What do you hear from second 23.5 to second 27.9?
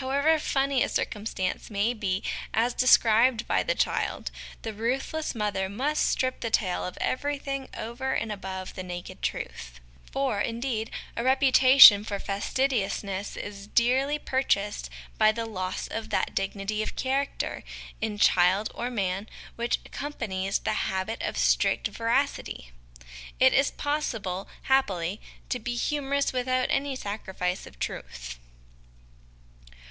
is possible, happily, to be humorous without any sacrifice of